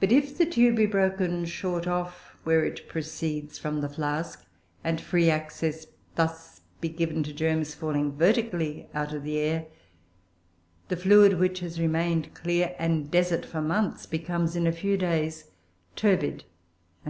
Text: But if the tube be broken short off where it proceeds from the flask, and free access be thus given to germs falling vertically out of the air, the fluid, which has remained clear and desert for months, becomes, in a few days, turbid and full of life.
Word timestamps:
But 0.00 0.10
if 0.10 0.38
the 0.38 0.46
tube 0.46 0.76
be 0.76 0.86
broken 0.86 1.44
short 1.44 1.86
off 1.86 2.34
where 2.44 2.64
it 2.64 2.88
proceeds 2.88 3.58
from 3.58 3.82
the 3.82 3.90
flask, 3.90 4.42
and 4.82 4.98
free 4.98 5.28
access 5.28 5.84
be 5.84 5.92
thus 6.14 6.62
given 6.80 7.22
to 7.24 7.32
germs 7.34 7.74
falling 7.74 8.12
vertically 8.12 8.88
out 8.94 9.12
of 9.12 9.22
the 9.22 9.36
air, 9.36 9.66
the 10.88 10.96
fluid, 10.96 11.38
which 11.38 11.60
has 11.60 11.78
remained 11.78 12.32
clear 12.32 12.74
and 12.78 13.10
desert 13.10 13.44
for 13.44 13.60
months, 13.60 14.06
becomes, 14.06 14.56
in 14.56 14.66
a 14.66 14.72
few 14.72 14.96
days, 14.96 15.50
turbid 15.94 16.22
and 16.22 16.32
full 16.40 16.48
of 16.48 16.48
life. 16.48 16.50